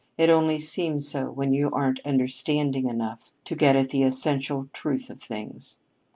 [0.17, 5.11] It only seems so when you aren't understanding enough to get at the essential truth
[5.11, 5.77] of things."